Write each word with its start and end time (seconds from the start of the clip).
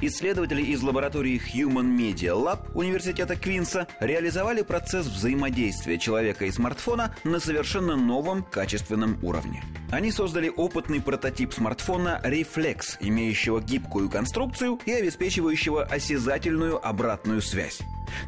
Исследователи 0.00 0.62
из 0.62 0.82
лаборатории 0.82 1.40
Human 1.54 1.96
Media 1.96 2.34
Lab 2.34 2.70
Университета 2.74 3.36
Квинса 3.36 3.86
реализовали 4.00 4.62
процесс 4.62 5.06
взаимодействия 5.06 5.98
человека 5.98 6.46
и 6.46 6.50
смартфона 6.50 7.14
на 7.24 7.40
совершенно 7.40 7.96
новом 7.96 8.42
качественном 8.42 9.18
уровне. 9.22 9.62
Они 9.90 10.10
создали 10.12 10.52
опытный 10.54 11.00
прототип 11.00 11.52
смартфона 11.52 12.20
Reflex, 12.24 12.96
имеющего 13.00 13.60
гибкую 13.60 14.10
конструкцию 14.10 14.78
и 14.84 14.92
обеспечивающего 14.92 15.84
осязательную 15.84 16.84
обратную 16.86 17.40
связь. 17.40 17.80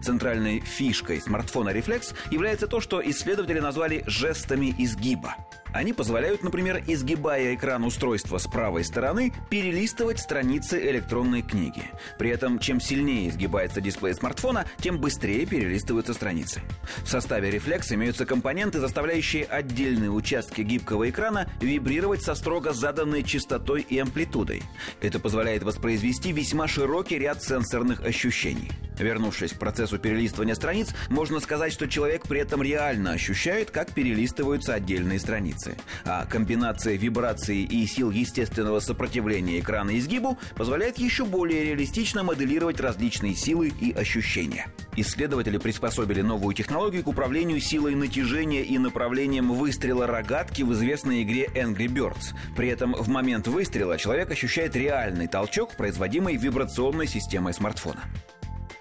Центральной 0.02 0.60
фишкой 0.60 1.20
смартфона 1.20 1.70
Reflex 1.70 2.14
является 2.30 2.66
то, 2.66 2.80
что 2.80 3.00
исследователи 3.02 3.60
назвали 3.60 4.04
жестами 4.06 4.74
изгиба. 4.78 5.36
Они 5.72 5.92
позволяют, 5.92 6.42
например, 6.42 6.82
изгибая 6.86 7.54
экран 7.54 7.84
устройства 7.84 8.38
с 8.38 8.46
правой 8.46 8.84
стороны, 8.84 9.32
перелистывать 9.50 10.18
страницы 10.18 10.80
электронной 10.90 11.42
книги. 11.42 11.82
При 12.18 12.30
этом, 12.30 12.58
чем 12.58 12.80
сильнее 12.80 13.28
изгибается 13.28 13.80
дисплей 13.80 14.14
смартфона, 14.14 14.66
тем 14.78 14.98
быстрее 14.98 15.46
перелистываются 15.46 16.14
страницы. 16.14 16.60
В 17.04 17.08
составе 17.08 17.50
Reflex 17.50 17.94
имеются 17.94 18.26
компоненты, 18.26 18.80
заставляющие 18.80 19.44
отдельные 19.44 20.10
участки 20.10 20.62
гибкого 20.62 21.08
экрана 21.08 21.48
вибрировать 21.60 22.22
со 22.22 22.34
строго 22.34 22.72
заданной 22.72 23.22
частотой 23.22 23.82
и 23.82 23.98
амплитудой. 23.98 24.62
Это 25.00 25.18
позволяет 25.18 25.62
воспроизвести 25.62 26.32
весьма 26.32 26.66
широкий 26.66 27.18
ряд 27.18 27.42
сенсорных 27.42 28.00
ощущений. 28.00 28.70
Вернувшись 29.00 29.52
к 29.52 29.58
процессу 29.58 29.98
перелистывания 29.98 30.54
страниц, 30.54 30.90
можно 31.08 31.40
сказать, 31.40 31.72
что 31.72 31.88
человек 31.88 32.28
при 32.28 32.40
этом 32.40 32.62
реально 32.62 33.12
ощущает, 33.12 33.70
как 33.70 33.92
перелистываются 33.92 34.74
отдельные 34.74 35.18
страницы. 35.18 35.76
А 36.04 36.26
комбинация 36.26 36.96
вибрации 36.96 37.62
и 37.62 37.86
сил 37.86 38.10
естественного 38.10 38.80
сопротивления 38.80 39.58
экрана 39.58 39.98
изгибу 39.98 40.38
позволяет 40.54 40.98
еще 40.98 41.24
более 41.24 41.64
реалистично 41.64 42.22
моделировать 42.22 42.80
различные 42.80 43.34
силы 43.34 43.72
и 43.80 43.92
ощущения. 43.92 44.66
Исследователи 44.96 45.56
приспособили 45.56 46.20
новую 46.20 46.54
технологию 46.54 47.02
к 47.02 47.08
управлению 47.08 47.60
силой 47.60 47.94
натяжения 47.94 48.62
и 48.62 48.76
направлением 48.76 49.52
выстрела 49.52 50.06
рогатки 50.06 50.62
в 50.62 50.72
известной 50.74 51.22
игре 51.22 51.46
Angry 51.54 51.86
Birds. 51.86 52.34
При 52.54 52.68
этом 52.68 52.92
в 52.92 53.08
момент 53.08 53.48
выстрела 53.48 53.96
человек 53.96 54.30
ощущает 54.30 54.76
реальный 54.76 55.26
толчок, 55.26 55.76
производимый 55.76 56.36
вибрационной 56.36 57.06
системой 57.06 57.54
смартфона. 57.54 58.02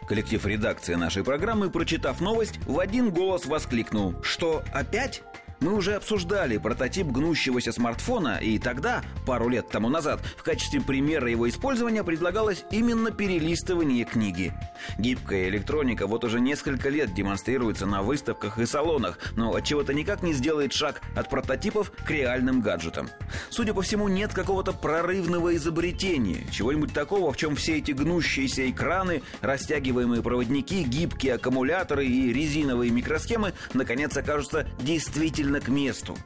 Коллектив 0.09 0.43
редакции 0.43 0.95
нашей 0.95 1.23
программы, 1.23 1.69
прочитав 1.69 2.19
новость, 2.19 2.59
в 2.65 2.79
один 2.79 3.11
голос 3.11 3.45
воскликнул 3.45 4.15
«Что, 4.23 4.63
опять?» 4.73 5.21
Мы 5.59 5.73
уже 5.73 5.95
обсуждали 5.95 6.57
прототип 6.57 7.07
гнущегося 7.07 7.73
смартфона, 7.73 8.37
и 8.37 8.59
тогда, 8.59 9.03
пару 9.25 9.49
лет 9.49 9.67
тому 9.67 9.89
назад, 9.89 10.21
в 10.37 10.43
качестве 10.43 10.79
примера 10.79 11.29
его 11.29 11.49
использования 11.49 12.03
предлагалось 12.03 12.63
именно 12.71 13.11
перелистывание 13.11 14.05
книги. 14.05 14.53
Гибкая 14.97 15.49
электроника 15.49 16.07
вот 16.07 16.23
уже 16.23 16.39
несколько 16.39 16.87
лет 16.87 17.13
демонстрируется 17.13 17.85
на 17.85 18.03
выставках 18.03 18.57
и 18.57 18.65
салонах, 18.65 19.17
но 19.35 19.53
от 19.53 19.65
чего 19.65 19.83
то 19.83 19.93
никак 19.93 20.23
не 20.23 20.31
сделает 20.31 20.71
шаг 20.71 21.01
от 21.15 21.29
прототипов 21.29 21.91
к 21.91 22.09
реальным 22.09 22.61
гаджетам. 22.61 23.09
Судя 23.49 23.73
по 23.73 23.81
всему, 23.81 24.07
нет 24.07 24.33
какого-то 24.33 24.71
прорывного 24.71 25.55
изобретения, 25.57 26.47
чего-нибудь 26.51 26.93
такого, 26.93 27.33
в 27.33 27.37
чем 27.37 27.57
все 27.57 27.79
эти 27.79 27.91
гнущиеся 27.91 28.69
экраны, 28.69 29.23
растягиваемые 29.41 30.21
проводники, 30.21 30.83
гибкие 30.83 31.33
аккумуляторы 31.33 32.05
и 32.05 32.31
резиновые 32.31 32.91
микросхемы 32.91 33.53
наконец 33.73 34.15
окажутся 34.15 34.65
действительно 34.79 35.48
действительно 35.49 35.59
к 35.59 35.67
месту. 35.67 36.17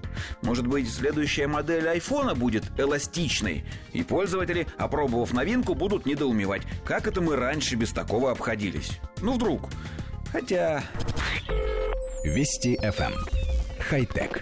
Может 0.41 0.67
быть, 0.67 0.91
следующая 0.91 1.47
модель 1.47 1.87
айфона 1.87 2.35
будет 2.35 2.63
эластичной, 2.77 3.63
и 3.93 4.03
пользователи, 4.03 4.67
опробовав 4.77 5.33
новинку, 5.33 5.75
будут 5.75 6.05
недоумевать, 6.05 6.63
как 6.85 7.07
это 7.07 7.21
мы 7.21 7.35
раньше 7.35 7.75
без 7.75 7.91
такого 7.91 8.31
обходились. 8.31 8.99
Ну, 9.21 9.33
вдруг. 9.33 9.69
Хотя... 10.31 10.83
Вести 12.23 12.77
FM. 12.77 13.13
Эм. 13.13 13.13
Хай-тек. 13.79 14.41